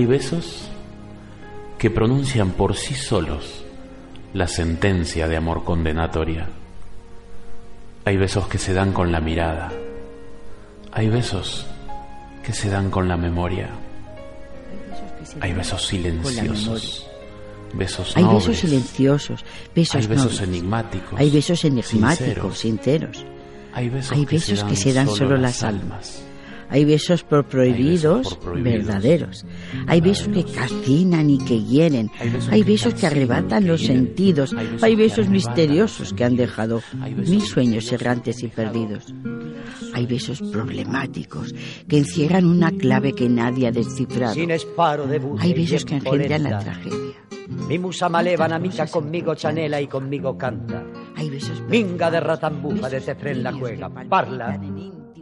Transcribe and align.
Hay 0.00 0.06
besos 0.06 0.62
que 1.76 1.90
pronuncian 1.90 2.52
por 2.52 2.74
sí 2.74 2.94
solos 2.94 3.66
la 4.32 4.46
sentencia 4.46 5.28
de 5.28 5.36
amor 5.36 5.62
condenatoria. 5.62 6.48
Hay 8.06 8.16
besos 8.16 8.46
que 8.48 8.56
se 8.56 8.72
dan 8.72 8.94
con 8.94 9.12
la 9.12 9.20
mirada. 9.20 9.70
Hay 10.90 11.10
besos 11.10 11.66
que 12.42 12.54
se 12.54 12.70
dan 12.70 12.88
con 12.88 13.08
la 13.08 13.18
memoria. 13.18 13.68
Hay 15.42 15.52
besos 15.52 15.86
silenciosos. 15.86 17.06
Besos 17.74 18.16
Hay 18.16 18.24
besos 18.24 18.56
silenciosos, 18.56 19.44
besos 19.74 19.96
Hay 19.96 20.06
besos 20.06 20.32
nobles. 20.32 20.48
enigmáticos. 20.48 21.20
Hay 21.20 21.30
besos 21.30 21.64
enigmáticos, 21.66 22.58
sinceros. 22.58 22.58
sinceros. 22.58 23.26
Hay 23.74 23.90
besos, 23.90 24.12
Hay 24.12 24.24
que, 24.24 24.36
besos 24.36 24.60
se 24.60 24.66
que 24.66 24.76
se 24.76 24.94
dan 24.94 25.08
solo 25.08 25.36
las 25.36 25.62
almas. 25.62 26.22
Hay 26.70 26.84
besos 26.84 27.24
por 27.24 27.44
prohibidos, 27.46 28.34
por 28.36 28.52
prohibidos. 28.52 28.86
verdaderos. 28.86 29.46
Hay 29.86 30.00
besos 30.00 30.28
que 30.28 30.42
fascinan 30.44 31.28
y 31.30 31.38
que 31.38 31.62
hieren. 31.62 32.10
Hay 32.18 32.30
besos 32.30 32.48
Hay 32.52 32.62
que 32.62 32.70
besos 32.70 32.94
que 32.94 33.00
fascinan, 33.00 33.12
arrebatan 33.22 33.62
que 33.64 33.68
los 33.68 33.80
hieren. 33.80 33.96
sentidos. 34.06 34.52
Hay 34.54 34.66
besos 34.66 34.82
Hay 34.84 34.90
que 34.96 35.02
besos 35.02 35.18
arrebatan. 35.26 35.32
misteriosos 35.32 36.12
que 36.14 36.24
han 36.24 36.36
dejado 36.36 36.82
besos 36.92 37.28
mil 37.28 37.42
sueños 37.42 37.92
errantes 37.92 38.38
que 38.40 38.46
y 38.46 38.48
perdidos. 38.48 39.14
Hay 39.94 40.06
besos 40.06 40.40
problemáticos 40.40 41.54
que 41.88 41.98
encierran 41.98 42.46
una 42.46 42.70
clave 42.70 43.12
que 43.14 43.28
nadie 43.28 43.66
ha 43.66 43.72
descifrado. 43.72 44.34
Hay 45.40 45.54
besos 45.54 45.84
que 45.84 45.94
en 45.96 46.06
engendran 46.06 46.42
la 46.44 46.58
tragedia. 46.60 47.14
Mi 47.68 47.78
musa 47.78 48.08
maleva 48.08 48.46
amica 48.46 48.86
conmigo 48.86 49.34
chanela 49.34 49.80
y 49.80 49.88
conmigo 49.88 50.38
canta. 50.38 50.84
Hay 51.16 51.28
besos 51.30 51.60
Minga 51.68 52.10
de 52.10 52.20
ratambuja 52.20 52.88
de 52.88 53.00
Tefren 53.00 53.42
la 53.42 53.52
juega. 53.52 53.90
que 53.92 54.08
Parla. 54.08 54.60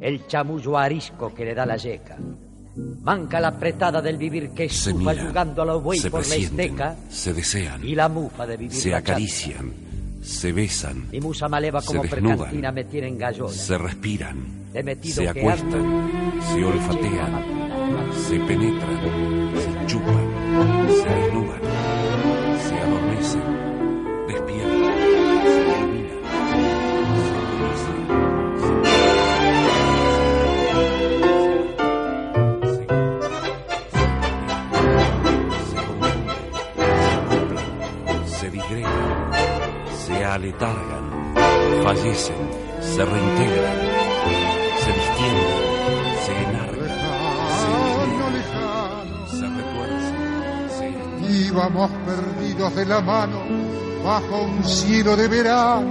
El 0.01 0.27
chamullo 0.27 0.77
arisco 0.79 1.35
que 1.35 1.45
le 1.45 1.55
da 1.55 1.67
la 1.67 1.77
yeca. 1.77 2.17
Manca 3.03 3.41
la 3.41 3.49
apretada 3.49 4.01
del 4.01 4.17
vivir 4.17 4.51
que 4.51 4.69
Se 4.69 4.91
estufa 4.91 5.11
a 5.11 5.65
lo 5.65 5.81
buey 5.81 6.01
por 6.03 6.27
la 6.27 6.37
esteca 6.37 6.97
se 7.09 7.33
desean, 7.33 7.85
y 7.85 7.95
la 7.95 8.09
mufa 8.09 8.47
de 8.47 8.57
vivir 8.57 8.77
se 8.77 8.95
acarician, 8.95 9.73
se 10.23 10.53
besan, 10.53 11.09
Mi 11.11 11.21
musa 11.21 11.49
maleva 11.49 11.83
como 11.83 12.03
desnudan, 12.03 12.37
percantina 12.39 12.71
me 12.71 12.85
tiene 12.85 13.09
se 13.49 13.79
respiran, 13.79 14.37
se 15.03 15.29
acuestan, 15.29 15.75
ando, 15.75 16.45
se 16.53 16.65
olfatean, 16.65 17.45
se 18.29 18.39
penetran, 18.41 19.51
se 19.57 19.87
chupan, 19.87 20.89
se 20.89 21.09
desnudan, 21.09 21.48
aletargan, 40.39 41.35
fallecen, 41.83 42.37
se 42.81 43.05
reintegran, 43.05 43.79
se 44.83 44.91
distienden, 44.99 45.61
se 46.25 46.33
enarcan, 46.45 46.79
Lejano, 47.59 48.31
lejano, 48.37 49.27
se 49.27 49.47
retuercen, 49.57 50.21
se 50.77 51.47
íbamos 51.49 51.91
perdidos 52.07 52.75
de 52.77 52.87
la 52.87 53.01
mano 53.01 53.41
bajo 54.05 54.43
un 54.43 54.65
cielo 54.65 55.17
de 55.17 55.27
verano, 55.27 55.91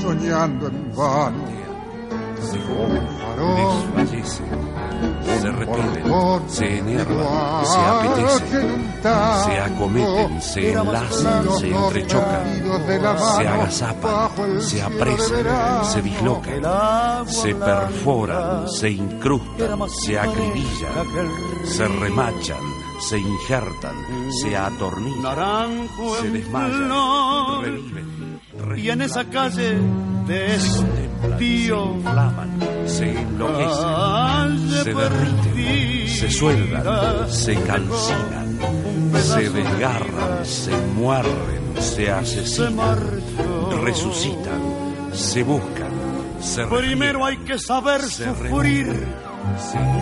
soñando 0.00 0.68
en 0.68 0.96
vano. 0.96 1.44
se 2.40 2.56
Un 2.56 3.06
farol, 3.18 3.96
desfallecen, 3.96 4.79
se 5.40 5.50
portón, 5.52 6.42
se 6.48 6.78
enervan, 6.78 7.66
se 7.66 7.78
apetecen, 7.78 9.00
se 9.02 9.60
acometen, 9.60 10.42
se 10.42 10.72
enlazan, 10.72 11.58
se 11.58 11.68
entrechocan, 11.70 12.46
se 13.36 13.48
agazapan, 13.48 14.60
se 14.60 14.82
apresan, 14.82 15.84
se 15.84 16.02
dislocan, 16.02 17.28
se 17.28 17.54
perforan, 17.54 18.68
se 18.68 18.90
incrustan, 18.90 19.88
se 19.88 20.18
acribillan, 20.18 21.06
se 21.64 21.88
remachan, 21.88 22.64
se 23.08 23.18
injertan, 23.18 23.96
se 24.42 24.56
atornillan, 24.56 25.88
se 26.20 26.30
desmayan, 26.30 27.62
reviven, 27.62 28.40
Y 28.76 28.90
en 28.90 29.02
esa 29.02 29.24
calle 29.24 29.78
de 30.26 30.58
se 30.60 30.76
contemplan, 30.76 31.10
se 31.20 31.28
estío. 31.32 31.84
inflaman, 31.94 32.60
se 33.00 33.18
enloquecen, 33.18 34.68
se 34.84 34.94
derriten, 34.94 36.08
se 36.08 36.30
sueldan, 36.30 37.30
se 37.30 37.54
calcinan, 37.54 38.58
se 39.14 39.48
desgarran, 39.48 40.44
se 40.44 40.76
muerden, 40.94 41.74
se 41.76 41.82
se 41.82 42.10
asesinan, 42.10 42.98
resucitan, 43.82 44.60
se 45.14 45.42
buscan, 45.44 45.92
se 46.40 46.66
Primero 46.66 47.24
hay 47.24 47.38
que 47.38 47.58
saber 47.58 48.02
sufrir, 48.02 49.08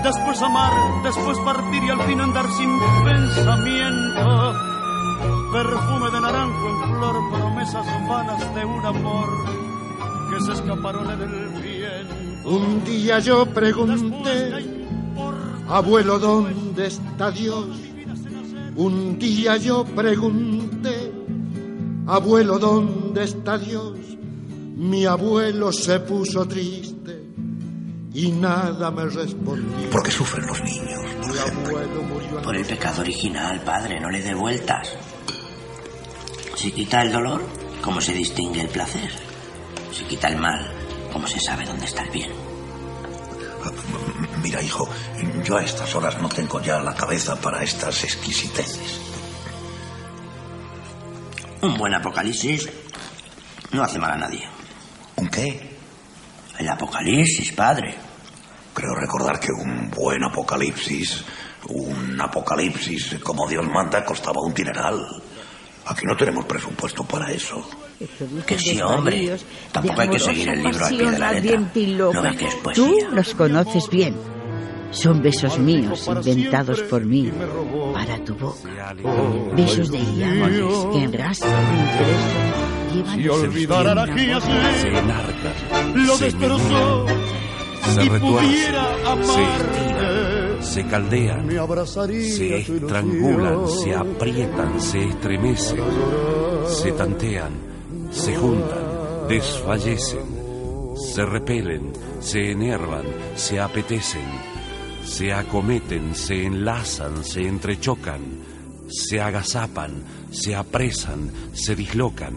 después 0.03 0.42
amar, 0.42 0.72
después 1.04 1.38
partir 1.38 1.84
y 1.84 1.91
al 1.91 2.03
fin 2.03 2.20
andar 2.20 2.47
sin 2.56 2.78
pensamiento. 3.04 4.54
Perfume 5.53 6.10
de 6.10 6.20
naranjo 6.20 6.69
en 6.69 6.97
flor, 6.97 7.16
promesas 7.31 7.87
vanas 8.08 8.54
de 8.54 8.64
un 8.64 8.84
amor 8.84 9.67
que 10.38 10.44
se 10.44 10.53
escaparon 10.53 11.10
en 11.10 11.21
el 11.21 11.49
viento. 11.62 12.49
Un 12.49 12.84
día 12.84 13.19
yo 13.19 13.47
pregunté, 13.47 14.53
abuelo, 15.69 16.19
¿dónde 16.19 16.87
está 16.87 17.31
Dios? 17.31 17.66
Un 18.76 19.19
día 19.19 19.56
yo 19.56 19.84
pregunté, 19.84 21.12
abuelo, 22.06 22.59
¿dónde 22.59 23.25
está 23.25 23.59
Dios? 23.59 23.99
Mi 24.76 25.04
abuelo 25.06 25.72
se 25.72 25.99
puso 26.00 26.47
triste 26.47 27.25
y 28.15 28.31
nada 28.31 28.91
me 28.93 29.06
respondió. 29.06 29.91
¿Por 29.91 30.03
qué 30.05 30.10
sufren 30.10 30.47
los 30.47 30.62
niños, 30.62 31.00
por 31.20 31.32
Mi 31.32 31.38
ejemplo? 31.38 31.78
abuelo 31.78 32.03
murió 32.03 32.43
Por 32.43 32.56
el 32.56 32.65
pecado 32.65 33.00
original, 33.00 33.60
padre, 33.62 34.00
no 34.00 34.09
le 34.09 34.22
dé 34.22 34.34
vueltas. 34.34 34.88
Si 36.55 36.70
quita 36.70 37.03
el 37.03 37.12
dolor, 37.12 37.43
¿cómo 37.82 38.00
se 38.00 38.12
distingue 38.12 38.60
el 38.60 38.69
placer? 38.69 39.27
Si 39.93 40.04
quita 40.04 40.28
el 40.28 40.37
mal, 40.37 40.71
¿cómo 41.12 41.26
se 41.26 41.41
sabe 41.41 41.65
dónde 41.65 41.87
está 41.87 42.03
el 42.03 42.10
bien? 42.10 42.31
Mira, 44.43 44.62
hijo, 44.62 44.88
yo 45.44 45.56
a 45.56 45.62
estas 45.62 45.94
horas 45.94 46.21
no 46.21 46.28
tengo 46.28 46.60
ya 46.60 46.78
la 46.81 46.94
cabeza 46.94 47.37
para 47.37 47.62
estas 47.62 48.04
exquisiteces. 48.04 49.00
Un 51.60 51.76
buen 51.76 51.94
apocalipsis 51.94 52.69
no 53.72 53.82
hace 53.82 53.99
mal 53.99 54.12
a 54.12 54.16
nadie. 54.16 54.49
¿Un 55.16 55.28
qué? 55.28 55.76
El 56.59 56.69
apocalipsis, 56.69 57.53
padre. 57.53 57.94
Creo 58.72 58.94
recordar 58.94 59.41
que 59.41 59.50
un 59.50 59.91
buen 59.91 60.22
apocalipsis, 60.22 61.25
un 61.69 62.20
apocalipsis 62.20 63.16
como 63.22 63.49
Dios 63.49 63.66
manda, 63.66 64.05
costaba 64.05 64.41
un 64.41 64.55
dineral. 64.55 65.05
Aquí 65.88 66.04
no 66.04 66.16
tenemos 66.16 66.44
presupuesto 66.44 67.03
para 67.04 67.32
eso. 67.32 67.66
Que 68.47 68.59
sí, 68.59 68.81
hombre. 68.81 69.37
Tampoco 69.72 70.00
hay 70.00 70.09
que 70.10 70.19
seguir 70.19 70.49
el 70.50 70.62
libro 70.62 70.84
al 70.84 70.94
pie 70.97 71.10
de 71.10 71.19
la 71.19 71.32
letra. 71.32 71.60
¿No 72.12 72.37
que 72.37 72.47
es 72.47 72.56
Tú 72.75 72.94
los 73.12 73.34
conoces 73.34 73.88
bien. 73.88 74.15
Son 74.91 75.21
besos 75.22 75.59
míos 75.59 76.06
inventados 76.09 76.81
por 76.82 77.04
mí 77.04 77.31
para 77.93 78.25
tu 78.25 78.34
boca. 78.34 78.94
Besos 79.54 79.91
de 79.91 79.99
diamantes 79.99 80.87
que. 80.93 81.09
Llevan 82.94 83.19
Si 83.19 83.28
olvidara 83.28 83.94
la 83.94 84.06
se 84.06 84.12
clase, 84.15 84.88
enarcan, 84.88 86.06
lo 86.06 86.16
destrozó. 86.19 87.06
retuercen, 87.87 88.20
pudiera 88.20 88.82
estiran, 89.12 89.97
se 90.69 90.85
caldean, 90.85 91.49
se 92.37 92.59
estrangulan, 92.59 93.69
se 93.69 93.94
aprietan, 93.94 94.81
se 94.81 95.05
estremecen, 95.05 95.85
se 96.67 96.93
tantean, 96.93 97.53
se 98.11 98.37
juntan, 98.37 98.87
desfallecen, 99.29 100.29
se 101.15 101.25
repelen, 101.25 101.93
se 102.20 102.50
enervan, 102.53 103.06
se 103.35 103.59
apetecen, 103.59 104.29
se 105.05 105.32
acometen, 105.32 106.15
se 106.15 106.44
enlazan, 106.44 107.25
se 107.25 107.49
entrechocan, 107.49 108.20
se 108.88 109.20
agazapan, 109.20 110.05
se 110.31 110.55
apresan, 110.55 111.31
se 111.55 111.75
dislocan, 111.75 112.35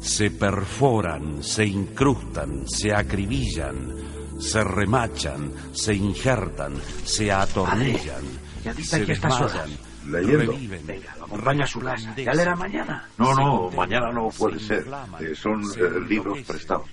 se 0.00 0.30
perforan, 0.30 1.42
se 1.42 1.66
incrustan, 1.66 2.64
se 2.66 2.92
acribillan, 2.92 3.94
se 4.40 4.64
remachan, 4.64 5.52
se 5.72 5.94
injertan, 5.94 6.74
se 7.04 7.30
atornillan, 7.32 8.22
¿ya 8.64 8.72
viste 8.72 8.98
se 8.98 9.04
desmayan, 9.06 9.70
Leyendo. 10.06 10.52
reviven, 10.52 10.86
Venga, 10.86 11.12
acompaña 11.12 11.64
a 11.64 11.66
su 11.66 11.80
casa. 11.80 12.14
¿Ya 12.16 12.32
leerá 12.32 12.56
mañana? 12.56 13.08
No, 13.18 13.34
no, 13.34 13.70
mañana 13.70 14.10
no 14.12 14.30
puede 14.30 14.58
se 14.58 14.66
ser. 14.66 14.78
inflaman, 14.78 15.24
Eh, 15.24 15.34
son 15.34 15.64
se 15.64 15.80
eh, 15.80 15.90
libros 16.08 16.38
prestados. 16.46 16.88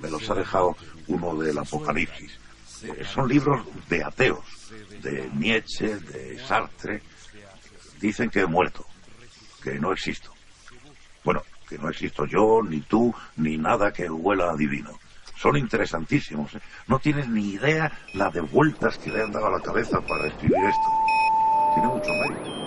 Me 0.00 0.10
los 0.10 0.28
ha 0.30 0.34
dejado 0.34 0.76
uno 1.08 1.34
del 1.36 1.58
Apocalipsis. 1.58 2.32
Eh, 2.82 3.04
son 3.12 3.28
libros 3.28 3.66
de 3.88 4.04
ateos. 4.04 4.44
de 5.02 5.28
Nietzsche, 5.34 5.96
de 5.96 6.38
Sartre. 6.46 7.02
Dicen 8.00 8.30
que 8.30 8.40
he 8.40 8.46
muerto, 8.46 8.86
que 9.62 9.78
no 9.80 9.92
existo. 9.92 10.32
Bueno, 11.24 11.42
que 11.68 11.76
no 11.78 11.88
existo 11.90 12.24
yo, 12.26 12.62
ni 12.62 12.80
tú, 12.82 13.12
ni 13.36 13.56
nada 13.58 13.92
que 13.92 14.08
huela 14.08 14.50
a 14.52 14.56
divino. 14.56 14.90
Son 15.40 15.56
interesantísimos. 15.56 16.54
¿eh? 16.54 16.60
No 16.86 16.98
tienes 16.98 17.26
ni 17.28 17.52
idea 17.52 17.90
la 18.12 18.30
de 18.30 18.42
vueltas 18.42 18.98
que 18.98 19.10
le 19.10 19.22
han 19.22 19.32
dado 19.32 19.46
a 19.46 19.52
la 19.52 19.60
cabeza 19.60 19.98
para 20.02 20.26
escribir 20.26 20.58
esto. 20.58 20.88
Tiene 21.74 21.88
mucho 21.88 22.10
mérito. 22.12 22.60